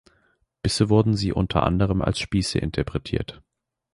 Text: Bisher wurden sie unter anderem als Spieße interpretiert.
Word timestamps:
Bisher 0.63 0.89
wurden 0.89 1.13
sie 1.15 1.31
unter 1.31 1.61
anderem 1.61 2.01
als 2.01 2.17
Spieße 2.17 2.57
interpretiert. 2.57 3.43